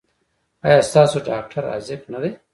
ایا 0.65 0.79
ستاسو 0.89 1.17
ډاکټر 1.29 1.63
حاذق 1.71 2.01
نه 2.13 2.19
دی؟ 2.23 2.31